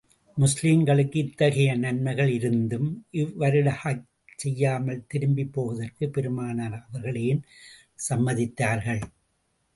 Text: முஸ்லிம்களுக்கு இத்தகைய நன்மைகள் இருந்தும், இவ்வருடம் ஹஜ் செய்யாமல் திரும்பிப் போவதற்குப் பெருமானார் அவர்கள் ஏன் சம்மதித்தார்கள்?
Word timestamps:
முஸ்லிம்களுக்கு 0.37 1.15
இத்தகைய 1.15 1.75
நன்மைகள் 1.77 2.29
இருந்தும், 2.29 2.87
இவ்வருடம் 3.11 3.77
ஹஜ் 3.83 4.07
செய்யாமல் 4.35 5.05
திரும்பிப் 5.07 5.53
போவதற்குப் 5.53 6.13
பெருமானார் 6.13 6.85
அவர்கள் 6.87 7.15
ஏன் 7.15 7.43
சம்மதித்தார்கள்? 8.09 9.01